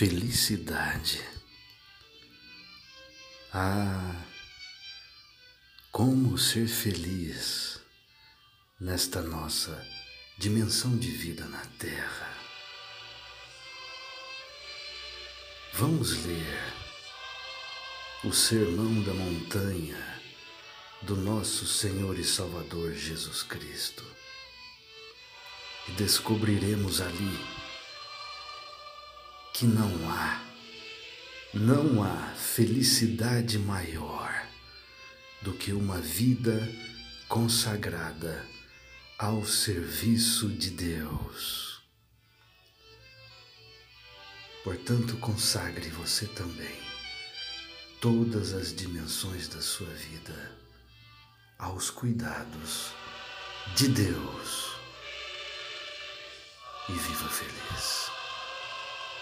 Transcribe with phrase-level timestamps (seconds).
[0.00, 1.22] felicidade.
[3.52, 4.14] Ah,
[5.92, 7.78] como ser feliz
[8.80, 9.86] nesta nossa
[10.38, 12.34] dimensão de vida na Terra.
[15.74, 16.72] Vamos ler
[18.24, 20.22] o Sermão da Montanha
[21.02, 24.06] do nosso Senhor e Salvador Jesus Cristo
[25.88, 27.59] e descobriremos ali
[29.60, 30.42] que não há,
[31.52, 34.48] não há felicidade maior
[35.42, 36.66] do que uma vida
[37.28, 38.42] consagrada
[39.18, 41.82] ao serviço de Deus.
[44.64, 46.80] Portanto, consagre você também
[48.00, 50.58] todas as dimensões da sua vida
[51.58, 52.92] aos cuidados
[53.76, 54.70] de Deus
[56.88, 58.19] e viva feliz.